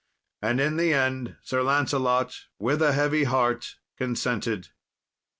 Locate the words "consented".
3.99-4.69